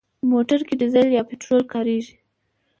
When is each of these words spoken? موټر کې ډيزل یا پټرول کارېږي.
موټر 0.31 0.59
کې 0.67 0.75
ډيزل 0.81 1.07
یا 1.17 1.23
پټرول 1.29 1.61
کارېږي. 1.73 2.15